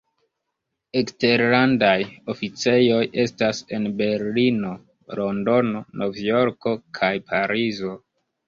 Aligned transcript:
Eksterlandaj 1.01 1.99
oficejoj 2.33 3.03
estas 3.25 3.61
en 3.79 3.87
Berlino, 4.01 4.73
Londono, 5.21 5.85
Novjorko 6.05 6.75
kaj 7.01 7.13
Parizo. 7.31 7.95